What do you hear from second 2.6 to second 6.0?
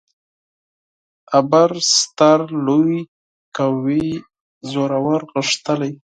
لوی، قوي، زورور، غښتلی